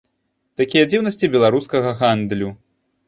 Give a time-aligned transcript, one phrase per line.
[0.61, 2.49] Такія дзіўнасці беларускага гандлю.